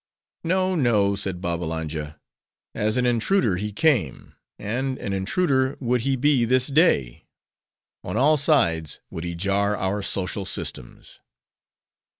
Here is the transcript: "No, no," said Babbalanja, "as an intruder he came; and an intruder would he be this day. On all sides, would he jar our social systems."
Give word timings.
"No, 0.43 0.73
no," 0.73 1.15
said 1.15 1.41
Babbalanja, 1.41 2.19
"as 2.73 2.97
an 2.97 3.05
intruder 3.05 3.57
he 3.57 3.71
came; 3.71 4.33
and 4.57 4.97
an 4.97 5.13
intruder 5.13 5.77
would 5.79 6.01
he 6.01 6.15
be 6.15 6.43
this 6.43 6.65
day. 6.69 7.27
On 8.03 8.17
all 8.17 8.35
sides, 8.35 8.99
would 9.11 9.23
he 9.23 9.35
jar 9.35 9.77
our 9.77 10.01
social 10.01 10.43
systems." 10.43 11.19